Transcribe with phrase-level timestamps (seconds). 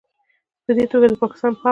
[0.65, 1.69] پدې توګه، د پاکستان پوځ